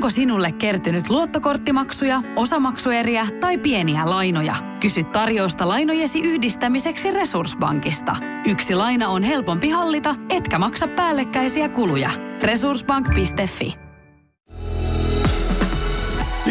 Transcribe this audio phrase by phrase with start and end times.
[0.00, 4.54] Onko sinulle kertynyt luottokorttimaksuja, osamaksueriä tai pieniä lainoja?
[4.80, 8.16] Kysy tarjousta lainojesi yhdistämiseksi Resurssbankista.
[8.46, 12.10] Yksi laina on helpompi hallita, etkä maksa päällekkäisiä kuluja.
[12.42, 13.74] Resurssbank.fi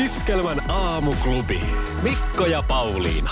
[0.06, 1.62] Iskelmän aamuklubi.
[2.04, 3.32] Mikko ja Pauliina.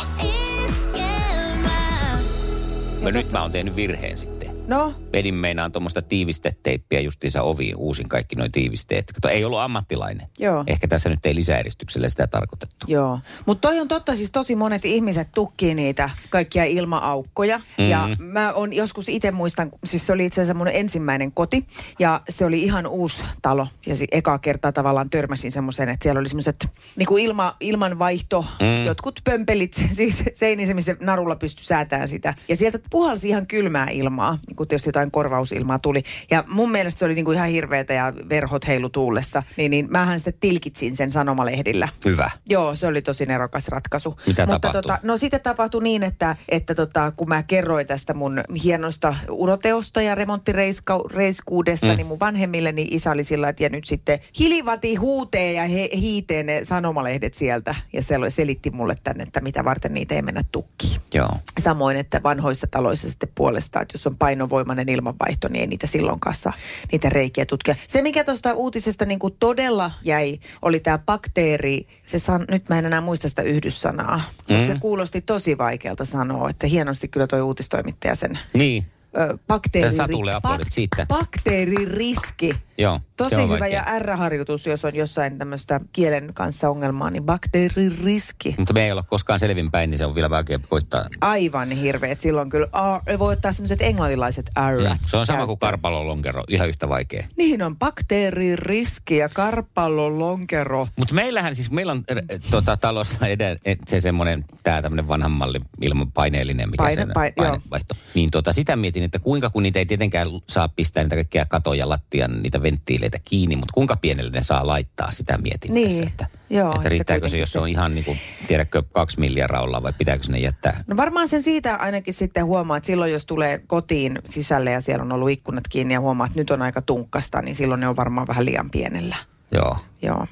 [3.02, 4.46] No nyt mä oon tehnyt virheen sitten.
[4.68, 9.11] No, Vedin meinaan tuommoista tiivisteteippiä justiinsa oviin, uusin kaikki noin tiivisteet.
[9.13, 10.27] Kato, ei ollut ammattilainen.
[10.39, 10.63] Joo.
[10.67, 12.85] Ehkä tässä nyt ei lisäeristyksellä sitä tarkoitettu.
[12.88, 13.20] joo.
[13.45, 17.57] Mutta toi on totta, siis tosi monet ihmiset tukkii niitä kaikkia ilmaaukkoja.
[17.77, 17.85] Mm.
[17.90, 21.68] Ja mä on joskus itse muistan, siis se oli itse asiassa mun ensimmäinen koti.
[21.99, 23.68] Ja se oli ihan uusi talo.
[23.85, 28.85] Ja si- ekaa kertaa tavallaan törmäsin semmoiseen, että siellä oli semmoiset niinku ilma, ilmanvaihto, mm.
[28.85, 32.34] jotkut pömpelit, siis seinissä, missä narulla pystyi säätämään sitä.
[32.49, 36.03] Ja sieltä puhalsi ihan kylmää ilmaa, niin kuin jos jotain korvausilmaa tuli.
[36.31, 39.43] Ja mun mielestä se oli niinku ihan hirveetä ja verhot heilu tuulessa.
[39.57, 41.89] Niin, niin mähän sitten tilkitsin sen sanomalehdillä.
[42.05, 42.31] Hyvä.
[42.49, 44.20] Joo, se oli tosi nerokas ratkaisu.
[44.27, 44.82] Mitä Mutta tapahtui?
[44.82, 50.01] Tota, no sitten tapahtui niin, että, että tota, kun mä kerroin tästä mun hienosta uroteosta
[50.01, 51.95] ja remonttireiskuudesta, mm.
[51.95, 55.89] niin mun vanhemmille, niin isä oli sillä, että ja nyt sitten hilivati huuteen ja he,
[55.93, 57.76] hiiteen ne sanomalehdet sieltä.
[57.93, 61.01] Ja se selitti mulle tänne, että mitä varten niitä ei mennä tukkiin.
[61.13, 61.29] Joo.
[61.60, 64.17] Samoin, että vanhoissa taloissa sitten puolestaan, että jos on
[64.47, 66.53] painovoimainen ilmanvaihto, niin ei niitä silloinkaan saa
[66.91, 67.75] niitä reikiä tutkia.
[67.88, 71.88] Se, mikä tuosta uutisesta niin kuin todella jäi, oli tämä bakteeri.
[72.06, 74.56] Se san, nyt mä en enää muista sitä yhdyssanaa, mm.
[74.56, 78.85] mutta se kuulosti tosi vaikealta sanoa, että hienosti kyllä toi uutistoimittaja sen Niin.
[79.18, 79.96] Ö, bakteeri...
[79.96, 81.06] Satulle aplodit siitä.
[81.09, 82.53] Bakteeririski.
[82.79, 83.84] Joo, Tosi hyvä vaikea.
[83.90, 88.56] ja R-harjoitus, jos on jossain tämmöistä kielen kanssa ongelmaa, niin bakteeririski.
[88.57, 91.06] Mutta me ei olla koskaan selvinpäin, niin se on vielä vaikeampi koittaa.
[91.22, 92.19] aivan hirveet.
[92.19, 92.68] Silloin kyllä
[93.16, 94.90] R, voi ottaa sellaiset englantilaiset R.
[94.90, 94.97] Mm.
[95.09, 97.28] Se on sama kuin karpalolonkero, ihan yhtä vaikea.
[97.38, 100.88] Niin on bakteeririski ja karpallolonkero.
[100.95, 102.18] Mutta meillähän siis, meillä on äh,
[102.51, 107.07] tota, talossa eden, et, se semmoinen, tämä tämmöinen vanhan malli ilman paineellinen, mikä Paine- sen
[107.13, 107.45] pai- joo.
[107.50, 107.94] painevaihto.
[108.13, 111.90] Niin tota, sitä mietin, että kuinka, kun niitä ei tietenkään saa pistää niitä kaikkia katoja,
[111.90, 116.03] lattian, niitä venttiileitä kiinni, mutta kuinka pienelle ne saa laittaa, sitä mietin Niin, tässä.
[116.03, 118.84] Että, joo, että se riittääkö se, kuitenkin jos se se- on ihan niin kuin, tiedätkö,
[118.91, 120.84] kaksi miljardia ollaan vai pitääkö ne jättää?
[120.88, 125.03] No varmaan sen siitä ainakin sitten huomaa, että silloin jos tulee kotiin sisälle ja siellä
[125.03, 127.96] on ollut ikkunat kiinni ja huomaa, että nyt on aika tunkkasta, niin silloin ne on
[127.96, 129.16] varmaan vähän liian pienellä.
[129.51, 129.78] Joo.
[130.01, 130.28] Joo.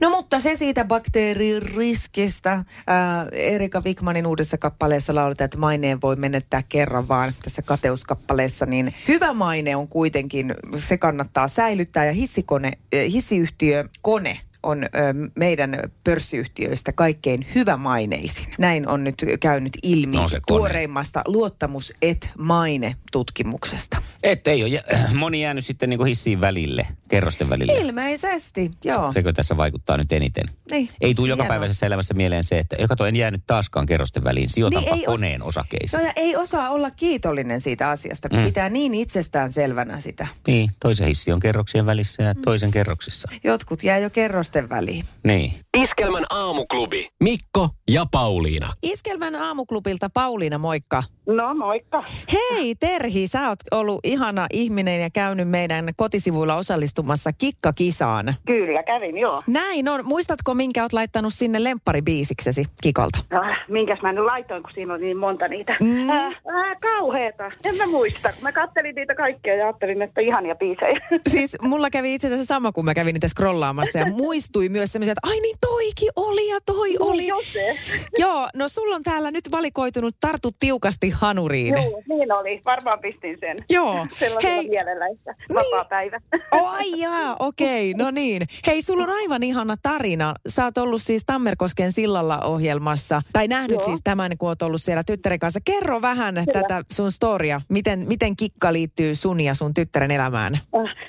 [0.00, 2.64] No mutta se siitä bakteeririskistä.
[2.86, 8.66] Ää, Erika Wigmanin uudessa kappaleessa lauletaan, että maineen voi menettää kerran vaan tässä kateuskappaleessa.
[8.66, 14.88] Niin hyvä maine on kuitenkin, se kannattaa säilyttää ja hissikone, äh, hissiyhtiö Kone on ö,
[15.34, 18.46] meidän pörssiyhtiöistä kaikkein hyvämaineisin.
[18.58, 24.02] Näin on nyt käynyt ilmi No tuoreimmasta luottamus et maine tutkimuksesta.
[24.22, 24.84] Et ei ole
[25.14, 27.72] moni jäänyt sitten niin kuin hissiin välille, kerrosten välille.
[27.72, 29.12] Ilmeisesti, joo.
[29.12, 30.44] Sekö tässä vaikuttaa nyt eniten?
[30.70, 30.88] Niin.
[31.00, 34.90] Ei tule joka päiväisessä elämässä mieleen se, että joka en jäänyt taaskaan kerrosten väliin, sijoitanpa
[34.90, 36.00] Niin ei os- koneen osakeisiin.
[36.00, 38.44] No ja ei osaa olla kiitollinen siitä asiasta, kun mm.
[38.44, 40.26] pitää niin itsestään selvänä sitä.
[40.46, 43.28] Niin, toisen hissi on kerroksien välissä ja toisen kerroksissa.
[43.44, 45.04] Jotkut jää jo kerrosten väliin.
[45.24, 45.52] Niin.
[45.82, 47.08] Iskelmän aamuklubi.
[47.22, 48.72] Mikko ja Pauliina.
[48.82, 51.02] Iskelmän aamuklubilta Pauliina, moikka.
[51.28, 52.02] No moikka.
[52.32, 58.34] Hei Terhi, sä oot ollut ihana ihminen ja käynyt meidän kotisivuilla osallistumassa kikkakisaan.
[58.46, 59.42] Kyllä, kävin joo.
[59.46, 60.00] Näin on.
[60.04, 63.18] Muistatko, minkä oot laittanut sinne lempparibiisiksesi kikolta?
[63.30, 65.76] Ah, minkäs mä nyt laitoin, kun siinä on niin monta niitä.
[65.82, 66.10] Mm.
[66.10, 67.50] Äh, äh, kauheeta.
[67.64, 68.32] En mä muista.
[68.42, 71.00] Mä kattelin niitä kaikkia ja ajattelin, että ihania biisejä.
[71.28, 75.12] Siis mulla kävi itse asiassa sama, kun mä kävin niitä scrollaamassa ja muistui myös semmoisia,
[75.12, 77.28] että ai niin toikin oli ja toi oli.
[78.18, 81.74] Joo, no sulla on täällä nyt valikoitunut Tartu tiukasti hanuriin.
[81.74, 82.60] Joo, niin oli.
[82.66, 83.56] Varmaan pistin sen.
[83.70, 83.92] Joo.
[84.18, 84.68] Sellaisella Hei.
[84.68, 85.88] mielellä, että vapaa Niin.
[85.88, 86.20] päivä.
[86.52, 88.42] Oi jaa, okei, no niin.
[88.66, 90.34] Hei, sulla on aivan ihana tarina.
[90.48, 93.84] Sä oot ollut siis Tammerkosken sillalla ohjelmassa, tai nähnyt Joo.
[93.84, 95.60] siis tämän, kun oot ollut siellä tyttären kanssa.
[95.64, 97.60] Kerro vähän tätä sun storia.
[97.68, 100.58] Miten, miten kikka liittyy sun ja sun tyttären elämään?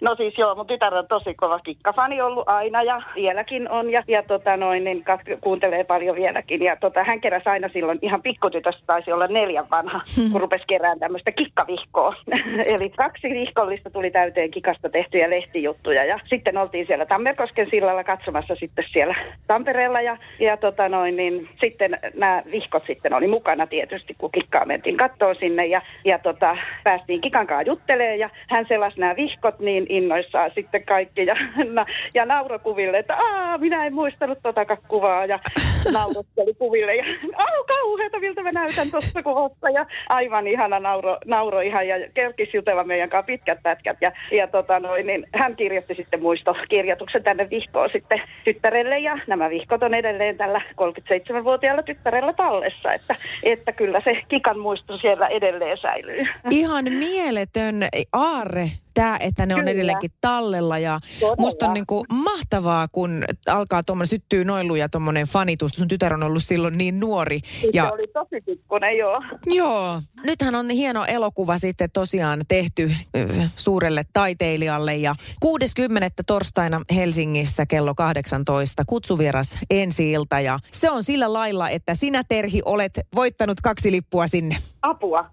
[0.01, 4.03] No siis joo, mun tytär on tosi kova kikkafani ollut aina ja vieläkin on ja,
[4.07, 6.63] ja tota noin, niin kat- kuuntelee paljon vieläkin.
[6.63, 10.01] Ja tota, hän keräsi aina silloin ihan pikkutytöstä taisi olla neljän vanha,
[10.31, 12.15] kun rupesi kerään tämmöistä kikkavihkoa.
[12.75, 16.05] Eli kaksi vihkollista tuli täyteen kikasta tehtyjä lehtijuttuja.
[16.05, 19.15] Ja sitten oltiin siellä Tammerkosken sillalla katsomassa sitten siellä
[19.47, 20.01] Tampereella.
[20.01, 24.97] Ja, ja tota noin, niin sitten nämä vihkot sitten oli mukana tietysti, kun kikkaa mentiin
[24.97, 25.65] kattoon sinne.
[25.65, 28.19] Ja, ja tota, päästiin kikan kanssa juttelemaan.
[28.19, 31.25] Ja hän selasi nämä vihkot niin innoissaan sitten kaikki.
[31.25, 31.35] Ja,
[32.15, 35.39] ja naurokuville, että aa, minä en muistanut tota kuvaa ja,
[35.93, 37.03] nauruskeli kuville ja
[37.37, 39.69] au kauheeta, miltä mä näytän tuossa kuvassa.
[39.69, 43.97] Ja aivan ihana nauro, nauro ihan ja kerkis jutella meidän kanssa pitkät pätkät.
[44.01, 49.49] Ja, ja tota noin, niin hän kirjoitti sitten muistokirjoituksen tänne vihkoon sitten tyttärelle ja nämä
[49.49, 55.77] vihkot on edelleen tällä 37-vuotiaalla tyttärellä tallessa, että, että kyllä se kikan muisto siellä edelleen
[55.77, 56.27] säilyy.
[56.51, 57.75] Ihan mieletön
[58.13, 58.65] aarre
[58.97, 59.71] tämä, että ne on Kyllä.
[59.71, 61.35] edelleenkin tallella ja Todella.
[61.39, 65.71] musta on niinku mahtavaa, kun alkaa tuommoinen syttyy noilu ja tuommoinen fanitus.
[65.71, 67.39] Sun tytär on ollut silloin niin nuori.
[67.63, 67.69] Ja...
[67.73, 69.21] Ja Se oli tosi pikkunen, joo.
[69.45, 76.23] Joo, nythän on hieno elokuva sitten tosiaan tehty ö, suurelle taiteilijalle ja 60.
[76.27, 82.61] torstaina Helsingissä kello 18 kutsuvieras ensi ilta ja se on sillä lailla, että sinä Terhi
[82.65, 84.55] olet voittanut kaksi lippua sinne.
[84.81, 85.19] Apua.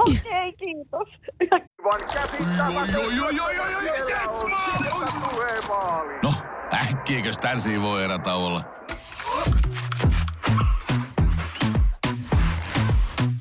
[0.00, 1.08] Okei, okay, kiitos.
[6.22, 6.34] No,
[6.74, 8.64] äkkiäkös tän voi erä olla?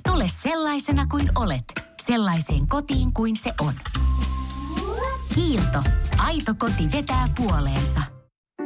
[0.07, 1.63] Tule sellaisena kuin olet,
[2.01, 3.73] sellaiseen kotiin kuin se on.
[5.35, 5.83] Kiilto.
[6.17, 8.14] Aito koti vetää puoleensa.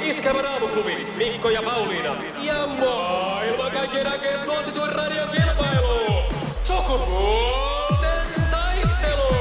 [0.00, 2.16] Iskävä raamuklubi, Mikko ja Pauliina.
[2.42, 6.22] Ja maailman kaikkien aikeen suosituen radiokilpailu.
[6.64, 9.34] Sukupuolten taistelu.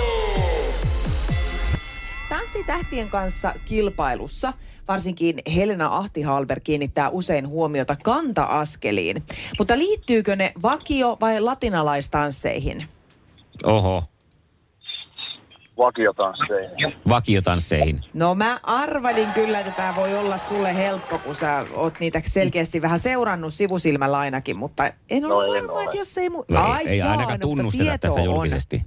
[2.30, 4.54] Tanssitähtien kanssa kilpailussa
[4.88, 9.24] varsinkin Helena Ahtihalber kiinnittää usein huomiota kanta-askeliin.
[9.58, 12.86] Mutta liittyykö ne vakio- vai latinalaistansseihin?
[13.66, 14.04] Oho,
[15.80, 16.96] vakiotansseihin.
[17.10, 18.02] vakiotansseihin.
[18.14, 22.82] No mä arvalin kyllä, että tämä voi olla sulle helppo, kun sä oot niitä selkeästi
[22.82, 26.28] vähän seurannut sivusilmällä ainakin, mutta en No ole en varma, että jos ei...
[26.30, 28.26] Mu- No Ai ei, ei jaa, ainakaan no, mutta tunnusteta tässä on.
[28.26, 28.82] julkisesti,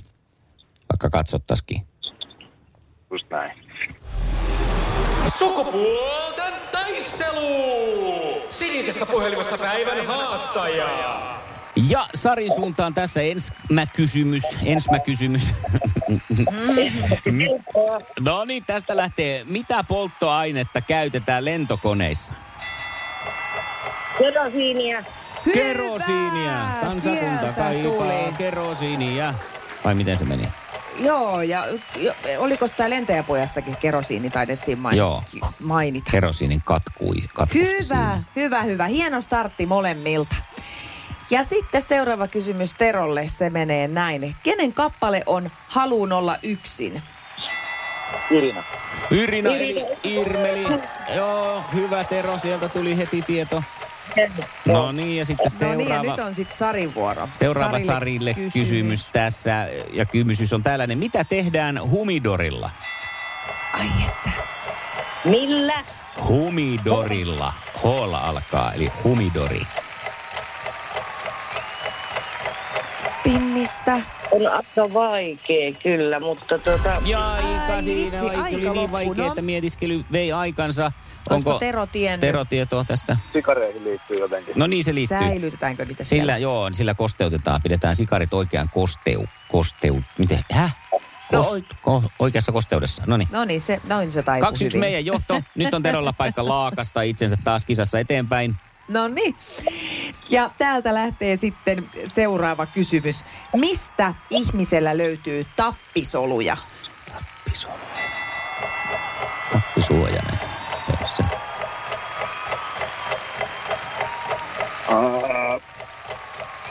[0.93, 1.81] vaikka katsottaisikin.
[3.11, 3.51] Just näin.
[5.39, 7.49] Sukupuolten taistelu.
[8.49, 10.89] Sinisessä puhelimessa päivän haastaja.
[11.77, 14.43] Ja Sarin suuntaan tässä ensimä kysymys.
[14.65, 15.53] Ensimä kysymys.
[18.21, 19.45] no niin, tästä lähtee.
[19.45, 22.35] Mitä polttoainetta käytetään lentokoneissa?
[24.19, 25.03] Kerosiinia.
[25.47, 25.55] Hyvä!
[25.55, 26.53] Kerosiinia.
[26.81, 28.35] Kansakunta kaipaa tuli.
[28.39, 29.35] kerosiinia.
[29.85, 30.49] Vai miten se meni?
[31.01, 31.65] Joo, ja
[31.97, 34.99] jo, oliko sitä lentäjäpojassakin kerosiini taidettiin mainita?
[34.99, 35.23] Joo.
[35.61, 36.11] mainita.
[36.11, 37.17] Kerosiinin katkui.
[37.55, 38.23] Hyvä, siinä.
[38.37, 38.87] hyvä, hyvä.
[38.87, 40.37] Hieno startti molemmilta.
[41.31, 44.37] Ja sitten seuraava kysymys Terolle, se menee näin.
[44.43, 47.03] Kenen kappale on Haluun olla yksin?
[48.31, 48.63] Irina.
[49.11, 50.67] Yrina eli Irmeli.
[51.17, 53.63] Joo, hyvä Tero, sieltä tuli heti tieto.
[54.69, 56.11] No niin, ja sitten No niin, ja seuraava.
[56.17, 57.29] nyt on sitten Sarin vuoro.
[57.33, 58.53] Seuraava Sarille kysymys.
[58.53, 60.99] kysymys tässä, ja kysymys on tällainen.
[60.99, 62.71] Mitä tehdään humidorilla?
[63.73, 64.31] Ai että.
[65.25, 65.85] Millä?
[66.25, 67.53] Humidorilla.
[67.83, 69.67] Hoolla alkaa, eli humidori.
[73.25, 74.01] Pinnistä.
[74.31, 77.03] On aika vaikea kyllä, mutta tota...
[77.05, 79.27] Ja aika Ai siinä, vitsi, aika oli niin vaikea, No.
[79.27, 80.93] että mietiskely vei aikansa.
[81.31, 82.21] Olisiko Tero tiennyt?
[82.21, 83.17] Tero tietoa tästä?
[83.33, 84.55] Sikareihin liittyy jotenkin.
[84.57, 85.19] No niin se liittyy.
[85.19, 86.39] Säilytetäänkö niitä Sillä, siellä?
[86.39, 87.63] joo, sillä kosteutetaan.
[87.63, 90.77] Pidetään sikarit oikean kosteu, kosteu, miten, häh?
[91.33, 93.03] No, Kost, ko, oikeassa kosteudessa.
[93.07, 93.29] No niin.
[93.33, 95.43] No niin, se, noin se taipuu Kaksi yksi meidän johto.
[95.55, 98.57] Nyt on Terolla paikka laakasta itsensä taas kisassa eteenpäin.
[98.89, 99.35] No niin.
[100.29, 103.25] Ja täältä lähtee sitten seuraava kysymys.
[103.57, 106.57] Mistä ihmisellä löytyy tappisoluja?
[107.13, 107.75] Tappisolu.
[109.53, 110.39] Tappisuojainen.
[111.17, 111.23] Se.
[114.89, 115.59] Ää,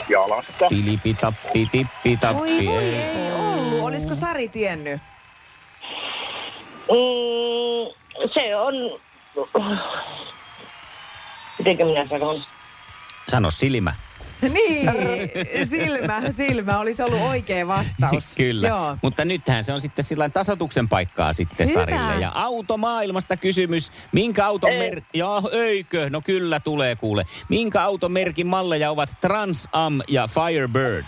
[0.10, 0.68] jalasta.
[0.70, 2.40] Tilipi, tappi, tippi, tappi.
[2.40, 2.96] Voi voi, ei.
[2.96, 3.82] ei ollut.
[3.82, 5.02] Olisiko Sari tiennyt?
[6.92, 8.74] Mm, se on...
[11.58, 12.44] Mitenkä minä sanon?
[13.30, 13.94] Sano silmä.
[14.54, 14.90] niin,
[15.64, 18.36] silmä, silmä olisi ollut oikea vastaus.
[18.38, 18.98] Kyllä, Joo.
[19.02, 21.80] mutta nythän se on sitten sillä tasotuksen paikkaa sitten Hyvä.
[21.80, 22.20] Sarille.
[22.22, 25.02] Ja automaailmasta kysymys, minkä auton mer...
[25.14, 26.10] Ja eikö?
[26.10, 27.24] No kyllä tulee kuule.
[27.50, 31.06] Minkä auton merkin malleja ovat Trans Am ja Firebird?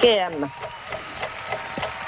[0.00, 0.67] GM.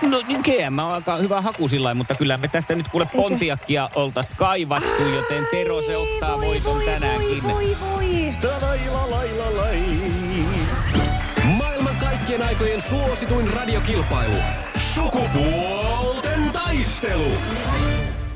[0.03, 3.89] No niin GM on aika hyvä haku sillä mutta kyllä me tästä nyt kuule Pontiakia
[3.95, 7.43] oltaisiin kaivattu, joten Tero se ottaa voiton tänäänkin.
[7.43, 8.11] Voi voi.
[11.45, 14.37] Maailman kaikkien aikojen suosituin radiokilpailu.
[14.95, 17.33] Sukupuolten taistelu.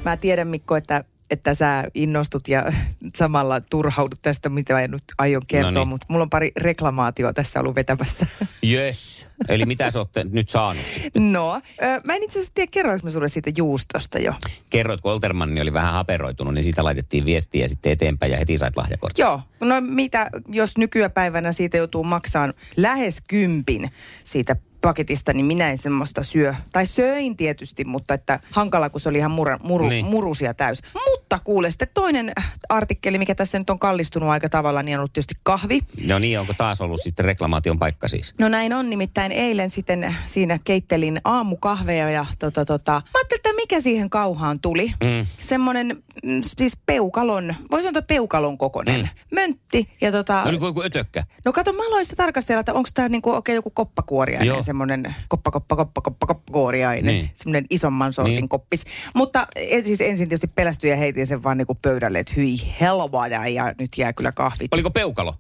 [0.05, 2.73] Mä tiedän Mikko, että että sä innostut ja
[3.15, 5.89] samalla turhaudut tästä, mitä mä nyt aion kertoa, Noniin.
[5.89, 8.27] mutta mulla on pari reklamaatioa tässä ollut vetämässä.
[8.71, 9.27] Yes.
[9.49, 11.33] Eli mitä sä olette nyt saanut sitten?
[11.33, 11.61] No,
[12.05, 14.35] mä en itse asiassa tiedä, kerroinko mä sulle siitä juustosta jo.
[14.71, 18.77] Kerroit, kun Oltermanni oli vähän haperoitunut, niin siitä laitettiin viestiä sitten eteenpäin ja heti sait
[18.77, 19.23] lahjakortin.
[19.23, 23.91] Joo, no mitä, jos nykypäivänä siitä joutuu maksamaan lähes kympin
[24.25, 24.57] siitä
[24.89, 26.55] paketista, niin minä en semmoista syö.
[26.73, 30.07] Tai söin tietysti, mutta että hankala, kun se oli ihan mura, muru, Niin.
[30.07, 30.83] murusia täys.
[31.11, 32.33] Mutta kuule, sitten toinen
[32.69, 35.81] artikkeli, mikä tässä nyt on kallistunut aika tavalla, niin on ollut tietysti kahvi.
[36.07, 38.35] No niin, onko taas ollut sitten reklamaation paikka siis?
[38.39, 43.53] No näin on, nimittäin eilen sitten siinä keittelin aamukahveja ja tota, tota, mä ajattelin, että
[43.53, 44.87] mikä siihen kauhaan tuli.
[44.87, 45.27] Mm.
[45.41, 49.01] Semmoinen mm, siis peukalon, voisi sanoa peukalon kokonen.
[49.01, 49.09] Mm.
[49.35, 50.43] Möntti ja tota...
[50.45, 51.23] No niin kuin ötökkä.
[51.47, 54.63] No kato, mä aloin sitä tarkastella, että onko tämä niinku oikein joku koppakuoriainen, Joo.
[54.75, 57.23] Semmoinen koppa, koppa, koppa, koppa, koppakuoriainen, Niin.
[57.25, 57.31] niin.
[57.35, 58.41] semmoinen isomman sortin Niin.
[58.41, 58.49] niin.
[58.49, 58.85] koppis.
[59.15, 59.47] Mutta
[59.85, 63.91] siis ensin tietysti pelästyin ja heitin sen vaan niinku pöydälle, että hyi helvada ja nyt
[63.99, 64.75] jää kyllä kahvit.
[64.75, 65.35] Oliko peukalo?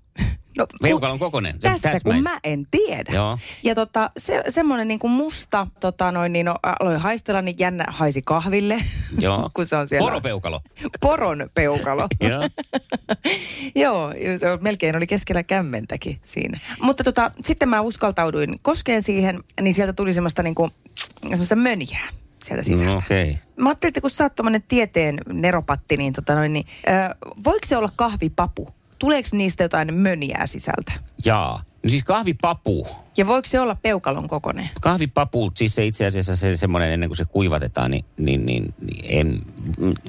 [0.58, 2.24] No, Peukalon kokonen, se Tässä kun täsmäis.
[2.24, 3.12] mä en tiedä.
[3.12, 3.38] Joo.
[3.62, 7.84] Ja tota, se, semmoinen niin kuin musta, tota noin, niin no, aloin haistella, niin jännä
[7.88, 8.82] haisi kahville.
[9.20, 9.50] Joo.
[9.54, 10.06] kun se on siellä.
[10.06, 10.60] Poropeukalo.
[11.00, 12.08] Poron peukalo.
[12.30, 12.48] Joo.
[13.84, 16.60] Joo, se on- melkein oli keskellä kämmentäkin siinä.
[16.82, 20.70] Mutta tota, sitten mä uskaltauduin koskeen siihen, niin sieltä tuli semmoista niinku,
[21.28, 22.08] semmoista mönjää
[22.44, 22.90] sieltä sisältä.
[22.92, 22.96] No.
[22.96, 23.34] Okay.
[23.56, 27.76] Mä ajattelin, että kun sä oot tieteen neropatti, niin, tota noin, niin ö, voiko se
[27.76, 28.73] olla kahvipapu?
[28.98, 30.92] Tuleeko niistä jotain mönjää sisältä?
[31.24, 31.62] Jaa.
[31.82, 32.86] No siis kahvipapu.
[33.16, 34.70] Ja voiko se olla peukalon kokonen?
[34.80, 39.04] Kahvipapu, siis se itse asiassa se semmoinen ennen kuin se kuivatetaan, niin, niin, niin, niin
[39.08, 39.42] en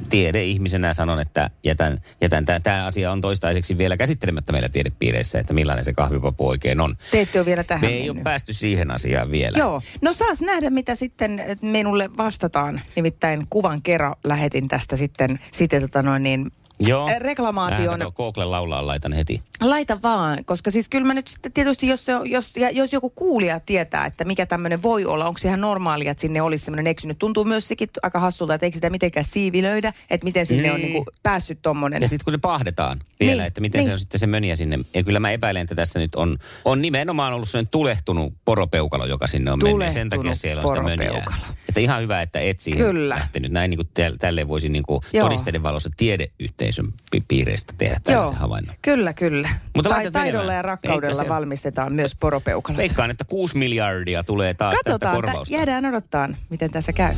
[0.09, 5.53] tiede ihmisenä sanon, että jätän, jätän tämä asia on toistaiseksi vielä käsittelemättä meillä tiedepiireissä, että
[5.53, 6.95] millainen se kahvipapu oikein on.
[7.11, 8.23] Te ette ole vielä tähän Me ei ole mennyt.
[8.23, 9.57] päästy siihen asiaan vielä.
[9.57, 12.81] Joo, no saas nähdä mitä sitten minulle vastataan.
[12.95, 17.09] Nimittäin kuvan kerran lähetin tästä sitten, sitten tota noin niin, Joo.
[17.19, 17.99] reklamaation.
[17.99, 19.41] Kato, Google laulaa, laitan heti.
[19.61, 23.09] Laita vaan, koska siis kyllä mä nyt sitten tietysti, jos, se jos, ja jos joku
[23.09, 26.87] kuulija tietää, että mikä tämmöinen voi olla, onko se ihan normaalia, että sinne olisi semmoinen
[26.87, 27.19] eksynyt.
[27.19, 30.93] Tuntuu myös sekin aika hassulta, että eikö sitä mitenkään siivilöidä, että miten sinne on Niin.
[30.93, 32.01] niinku päässyt tommonen.
[32.01, 33.93] Ja sitten kun se pahdetaan vielä, Niin, että miten se niin.
[33.93, 34.79] on sitten se möniä sinne.
[34.93, 39.27] Ja kyllä mä epäilen, että tässä nyt on, on nimenomaan ollut sellainen tulehtunut poropeukalo, joka
[39.27, 39.87] sinne on mennyt.
[39.87, 41.35] Ja sen takia Tulehtunut siellä on sitä poropeukalo.
[41.69, 43.15] Että ihan hyvä, että et siihen Kyllä.
[43.15, 43.51] lähtenyt.
[43.51, 46.64] Näin niin kuin täl, tälleen voisi niin kuin todisteiden valossa tiedeyhteisön
[47.11, 48.75] pi- piireistä tehdä tällaisen havainnon.
[48.81, 49.49] kyllä, kyllä.
[49.75, 50.55] Mutta tai taidolla menemään.
[50.57, 52.77] ja rakkaudella Eikä se- valmistetaan myös poropeukalot.
[52.77, 55.53] Veikkaan, että 6 miljardia tulee taas tästä Katsotaan, tä- korvausta.
[55.55, 57.13] jäädään odottaa, miten tässä käy.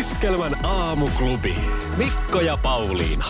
[0.00, 1.56] Iskelmän aamuklubi.
[1.96, 3.24] Mikko ja Pauliina.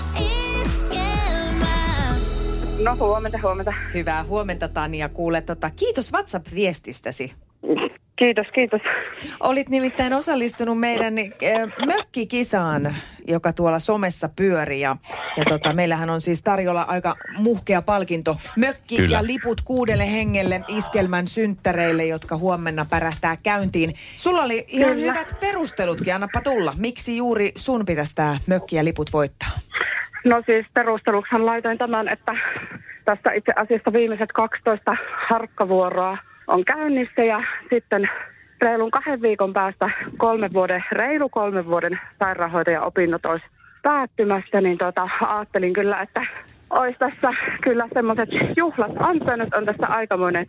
[2.85, 3.73] No huomenta, huomenta.
[3.95, 7.33] Hyvää huomenta Tania, kuule tota, kiitos WhatsApp-viestistäsi.
[8.20, 8.80] Kiitos, kiitos.
[9.40, 12.94] Olit nimittäin osallistunut meidän äh, mökkikisaan,
[13.26, 14.80] joka tuolla somessa pyöri.
[14.80, 14.96] Ja,
[15.36, 18.36] ja tota, meillähän on siis tarjolla aika muhkea palkinto.
[18.56, 19.16] Mökki Kyllä.
[19.16, 23.94] ja liput kuudelle hengelle iskelmän synttäreille, jotka huomenna pärähtää käyntiin.
[24.16, 25.12] Sulla oli ihan Kyllä.
[25.12, 26.72] hyvät perustelutkin, annappa tulla.
[26.78, 29.50] Miksi juuri sun pitäisi tämä mökki ja liput voittaa?
[30.24, 32.36] No siis perusteluksen laitoin tämän, että
[33.04, 34.96] tässä itse asiassa viimeiset 12
[35.28, 36.18] harkkavuoroa
[36.50, 38.11] on käynnissä ja sitten
[38.61, 43.47] reilun kahden viikon päästä kolme vuoden, reilu kolmen vuoden sairaanhoitaja-opinnot olisi
[43.83, 46.26] päättymässä, niin tota, ajattelin kyllä, että
[46.71, 50.47] olisi tässä kyllä semmoiset juhlat ansainnut, on tässä aikamoinen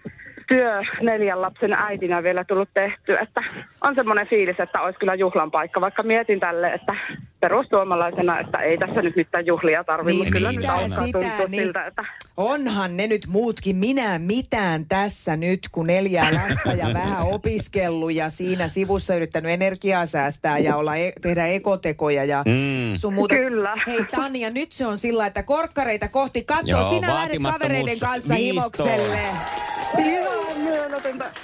[0.48, 3.44] työ neljän lapsen äitinä vielä tullut tehty, että
[3.84, 6.96] on semmoinen fiilis, että olisi kyllä juhlan paikka, vaikka mietin tälle, että
[7.40, 11.20] perustuomalaisena, että ei tässä nyt mitään juhlia tarvitse, Niin, mutta kyllä mitä nyt alkaa sitä,
[11.20, 11.64] tuntua niin.
[11.64, 12.06] siltä, että
[12.38, 18.30] Onhan ne nyt muutkin minä mitään tässä nyt, kun neljää lasta ja vähän opiskellut ja
[18.30, 22.96] siinä sivussa yrittänyt energiaa säästää ja olla e- tehdä ekotekoja ja Mm.
[22.96, 23.36] sun muuta.
[23.36, 23.74] Kyllä.
[23.88, 26.68] Hei Tanja, nyt se on sillä, että korkkareita kohti katto.
[26.68, 28.38] Joo, Sinä lähdet kavereiden kanssa viistoon.
[28.40, 29.20] himokselle.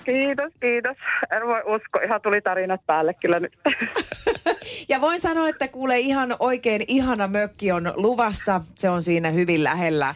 [0.05, 0.97] Kiitos, kiitos.
[1.35, 3.53] En voi usko, ihan tuli tarinat päälle kyllä nyt.
[4.89, 8.61] Ja voin sanoa, että kuule ihan oikein ihana mökki on luvassa.
[8.75, 10.15] Se on siinä hyvin lähellä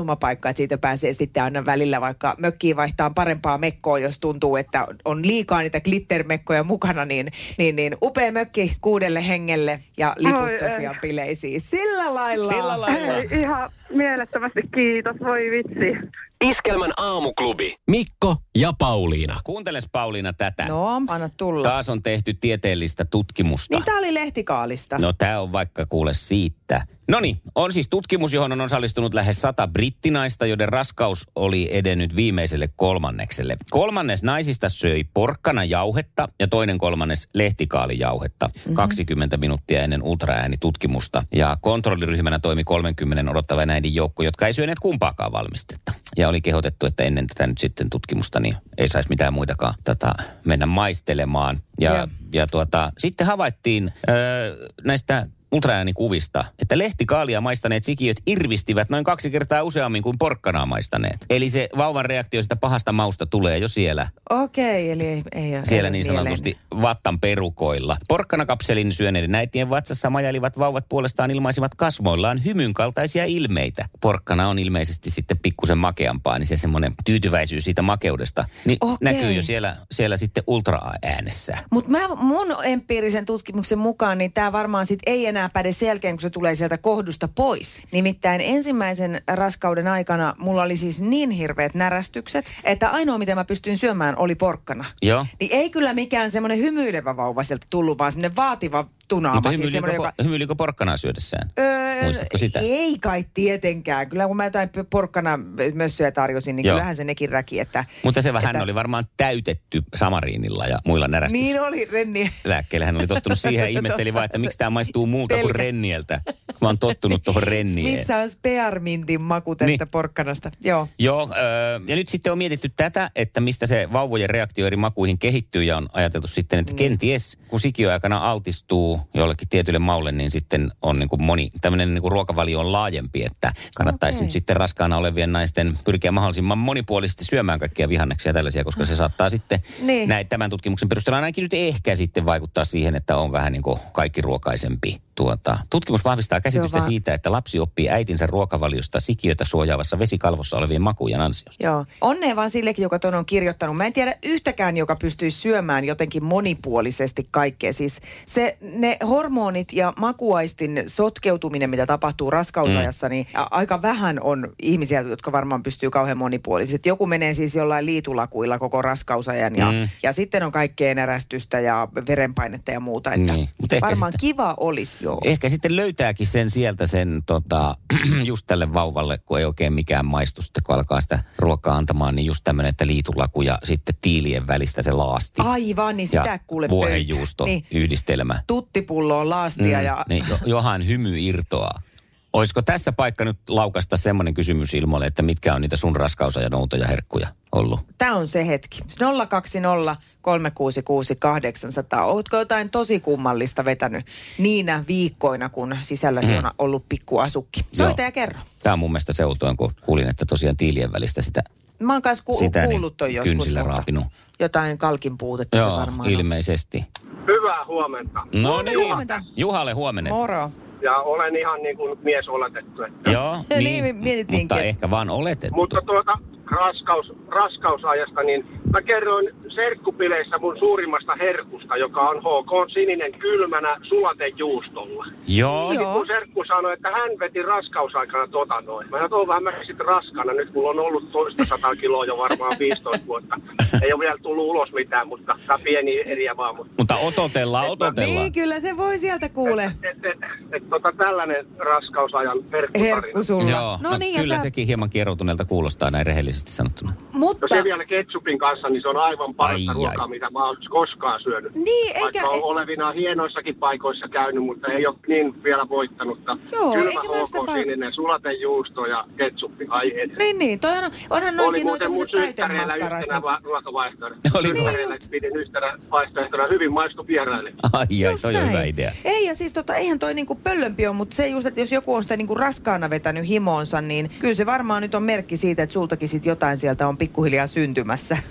[0.00, 4.86] tapahtumapaikka, että siitä pääsee sitten aina välillä vaikka mökkiin vaihtaa parempaa mekkoa, jos tuntuu, että
[5.04, 10.94] on liikaa niitä glittermekkoja mukana, niin, niin, niin upea mökki kuudelle hengelle ja liput tosiaan
[10.94, 11.00] ei.
[11.00, 11.60] bileisiin.
[11.60, 12.48] Sillä lailla.
[12.48, 13.12] Sillä lailla.
[13.12, 16.16] Hei, ihan mielettömästi kiitos, voi vitsi.
[16.44, 17.76] Iskelmän aamuklubi.
[17.90, 19.40] Mikko Mikko ja Pauliina.
[19.44, 20.66] Kuunteles Pauliina tätä.
[20.68, 21.62] No, anna tulla.
[21.62, 23.74] Taas on tehty tieteellistä tutkimusta.
[23.74, 24.98] Niin tää oli lehtikaalista.
[24.98, 26.59] No tämä on vaikka kuule siitä.
[27.08, 32.16] No niin, on siis tutkimus, johon on osallistunut lähes sata brittinaista, joiden raskaus oli edennyt
[32.16, 33.56] viimeiselle kolmannekselle.
[33.70, 38.74] Kolmannes naisista söi porkkana jauhetta ja toinen kolmannes lehtikaalijauhetta mm-hmm.
[38.74, 41.22] 20 minuuttia ennen ultraäänitutkimusta.
[41.32, 45.92] Ja kontrolliryhmänä toimi 30 odottava näiden joukko, jotka ei syöneet kumpaakaan valmistetta.
[46.16, 50.14] Ja oli kehotettu, että ennen tätä nyt sitten tutkimusta niin ei saisi mitään muitakaan tota,
[50.44, 51.60] mennä maistelemaan.
[51.80, 52.08] Ja, Joo.
[52.34, 59.62] ja tuota, sitten havaittiin öö, näistä ultraäänikuvista, että lehtikaalia maistaneet sikiöt irvistivät noin kaksi kertaa
[59.62, 61.26] useammin kuin porkkanaa maistaneet.
[61.30, 65.64] Eli se vauvan reaktio sitä pahasta mausta tulee jo siellä, Okei, eli ei, ei ole-
[65.64, 67.96] siellä ei niin sanotusti vattan perukoilla.
[68.08, 73.88] Porkkanakapselin syöneiden äitien vatsassa majailivat vauvat puolestaan ilmaisivat kasvoillaan hymyn kaltaisia ilmeitä.
[74.00, 78.96] Porkkana on ilmeisesti sitten pikkusen makeampaa, niin se semmoinen tyytyväisyys siitä makeudesta niin Okei.
[79.00, 81.58] näkyy jo siellä, siellä sitten ultraäänessä.
[81.70, 86.20] Mutta mun empiirisen tutkimuksen mukaan, niin tämä varmaan sit ei enää päde sen jälkeen, kun
[86.20, 87.82] se tulee sieltä kohdusta pois.
[87.92, 93.78] Nimittäin ensimmäisen raskauden aikana mulla oli siis niin hirveät närästykset, että ainoa mitä mä pystyin
[93.78, 94.84] syömään oli porkkana.
[95.02, 95.26] Joo.
[95.40, 99.34] Niin ei kyllä mikään semmoinen hymyilevä vauva sieltä tullut, vaan semmoinen vaativa tunaama.
[99.34, 100.08] Mutta siis hymyilikö, semmoinen, joka...
[100.08, 100.22] joka...
[100.22, 101.50] hymyilikö porkkanaa syödessään?
[101.58, 102.58] Öö, Muistatko sitä?
[102.62, 104.08] Ei kai tietenkään.
[104.08, 105.38] Kyllä kun mä jotain porkkana
[105.74, 106.74] mössöjä tarjosin, niin Joo.
[106.74, 107.60] kyllähän se nekin räki.
[107.60, 111.32] Että, Mutta se vähän että- oli varmaan täytetty samariinilla ja muilla närästys.
[111.40, 112.30] Niin oli, Renni.
[112.44, 112.86] lääkkeellä.
[112.86, 115.58] Hän oli tottunut siihen ja ihmetteli vaan, että miksi tämä maistuu muulta kuin Pelkä.
[115.58, 116.20] rennieltä.
[116.60, 117.98] Mä oon tottunut tuohon rennieen.
[117.98, 119.78] Missä on spearmintin maku tästä Niin.
[119.78, 119.88] niin.
[119.88, 120.50] porkkanasta?
[120.64, 120.88] Joo.
[120.98, 125.18] Joo, öö, ja nyt sitten on mietitty tätä, että mistä se vauvojen reaktio eri makuihin
[125.18, 130.70] kehittyy ja on ajateltu sitten, että kenties kun sikiöaikana altistuu jollekin tietylle maulle, niin sitten
[130.82, 134.24] on niin kuin moni, tämmöinen niin kuin ruokavalio on laajempi, että kannattaisi Okei.
[134.26, 138.96] nyt sitten raskaana olevien naisten pyrkiä mahdollisimman monipuolisesti syömään kaikkia vihanneksia ja tällaisia, koska se
[138.96, 140.08] saattaa sitten Niin.
[140.08, 143.78] näin, tämän tutkimuksen perusteella ainakin nyt ehkä sitten vaikuttaa siihen, että on vähän niin kuin
[143.92, 145.00] kaikki ruokaisempi.
[145.20, 150.82] Tuota, tutkimus vahvistaa käsitystä vaan- siitä, että lapsi oppii äitinsä ruokavaliosta sikiötä suojaavassa vesikalvossa olevien
[150.82, 151.64] makujen ansiosta.
[151.66, 151.86] Joo.
[152.00, 153.76] Onnea vaan sillekin, joka ton on kirjoittanut.
[153.76, 157.72] Mä en tiedä yhtäkään, joka pystyisi syömään jotenkin monipuolisesti kaikkea.
[157.72, 163.10] Siis se, ne hormonit ja makuaistin sotkeutuminen, mitä tapahtuu raskausajassa, mm.
[163.10, 166.88] niin aika vähän on ihmisiä, jotka varmaan pystyy kauhean monipuolisesti.
[166.88, 169.88] Joku menee siis jollain liitulakuilla koko raskausajan ja, Mm.
[170.02, 173.12] ja sitten on kaikkea närästystä ja verenpainetta ja muuta.
[173.12, 175.20] Että Niin, mut varmaan sitten- kiva olisi, joo.
[175.24, 177.74] Ehkä sitten löytääkin sen sieltä sen tota,
[178.24, 182.26] just tälle vauvalle, kun ei oikein mikään maistu sitten, kun alkaa sitä ruokaa antamaan, niin
[182.26, 185.42] just tämmöinen, että liitulaku ja sitten tiilien välistä se laasti.
[185.44, 187.64] Aivan, niin ja sitä kuule vuohenjuusto Niin.
[187.70, 188.42] yhdistelmä.
[188.46, 190.04] Tuttipulloon laastia Mm, ja...
[190.08, 191.82] niin, jo, johan hymy irtoaa.
[192.32, 196.86] Olisiko tässä paikka nyt laukasta semmoinen kysymys ilmoille, että mitkä on niitä sun raskausajan outoja
[196.86, 197.80] herkkuja ollut?
[197.98, 198.80] Tämä on se hetki.
[199.28, 202.04] 020 366 800.
[202.04, 204.06] Ootko jotain tosi kummallista vetänyt
[204.38, 207.60] niinä viikkoina, kun sisälläsi on ollut pikku asukki?
[207.72, 208.06] Soita Joo.
[208.06, 208.40] ja kerro.
[208.62, 211.42] Tämä on mun mielestä seutoin, kun kuulin, että tosiaan tiilien välistä sitä,
[211.78, 213.32] Mä oon kanssa ku- sitä kuullut ton niin joskus.
[213.32, 214.04] kynsillä raapinut.
[214.40, 216.12] Jotain kalkin puutetta se Joo, varmaan on.
[216.14, 216.84] ilmeisesti.
[217.26, 218.20] Hyvää huomenta.
[218.34, 219.22] No niin, huomenta.
[219.36, 220.10] Juhalle huomenna.
[220.10, 220.50] Moro.
[220.82, 222.82] Ja olen ihan niin kuin mies oletettu.
[222.82, 223.10] Että.
[223.10, 224.40] Joo, Niin, mietittiinkin.
[224.44, 225.54] mutta ehkä vaan oletettu.
[225.56, 226.18] Mutta tuota
[226.50, 235.06] raskaus, raskausajasta, niin mä kerroin serkkupileissä mun suurimmasta herkusta, joka on HK sininen kylmänä sulatejuustolla.
[235.26, 235.92] Joo, Joo.
[235.92, 238.90] Mun serkku sanoi, että hän veti raskausaikana tota noin.
[238.90, 240.32] Mä sanoin, vähän mä sitten raskana.
[240.32, 243.40] Nyt mulla on ollut toista sataa kiloa jo varmaan 15 vuotta.
[243.82, 246.56] Ei ole vielä tullut ulos mitään, mutta tämä pieni eriä vaan.
[246.56, 248.16] Mutta mutta ototellaan, ototellaan.
[248.16, 249.64] Niin, kyllä se voi sieltä kuule.
[249.64, 250.18] et, et,
[250.52, 252.94] et, tota, tällainen raskausajan herkkutarina.
[252.94, 253.50] Herkku sulla.
[253.50, 256.92] Joo, no, niin, ja kyllä sä- sekin hieman kieroutuneelta kuulostaa näin rehellisesti sanottuna.
[257.12, 257.46] Mutta...
[257.50, 260.08] No se vielä ketsupin kanssa, niin se on aivan parasta Ai, ruokaa, ai.
[260.08, 261.54] mitä mä oon koskaan syönyt.
[261.54, 266.36] Niin, eikä- Vaikka on olevina hienoissakin paikoissa käynyt, mutta ei ole niin vielä voittanutta.
[266.52, 269.66] Joo, Kylmä eikä mä sitä sininen, sulatejuusto ja ketsuppi.
[269.68, 270.18] Ai et.
[270.18, 270.60] Niin, niin.
[270.60, 273.02] Toi on, onhan Oli noikin noita muuten mun tämmöiset syttäreillä täytemakkarat.
[273.02, 274.18] yhtenä va- ruokavaihtoehto.
[274.34, 277.52] Oli Syttäreillä pidin yhtenä vaihtoehtona hyvin maistu vieraille.
[277.72, 278.92] Ai, ai, toi on hyvä idea.
[279.04, 281.94] Ei, ja siis tota, eihän toi niinku pöllömpi ole, mutta se just, että jos joku
[281.94, 285.72] on sitä niinku raskaana vetänyt himoonsa, niin kyllä se varmaan nyt on merkki siitä, että
[285.72, 288.16] sultakin sit jotain sieltä on pikkuhiljaa syntymässä.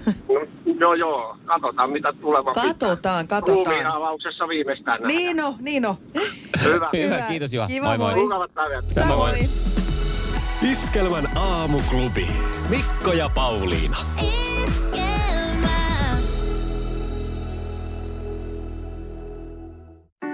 [0.79, 1.37] No, joo, joo.
[1.45, 3.65] Katsotaan, mitä tuleva Katsotaan, katsotaan.
[3.65, 5.17] Ruumiin avauksessa viimeistään nähdään.
[5.17, 5.97] niin no, niin no.
[6.63, 6.89] Hyvä.
[6.97, 7.67] Hyvä, kiitos Juha.
[7.67, 8.11] Kiva, moi moi.
[8.11, 8.23] moi.
[8.23, 8.85] Mukavat päivät.
[8.89, 9.45] Samoin.
[10.71, 12.27] Iskelmän aamuklubi.
[12.69, 13.97] Mikko ja Pauliina.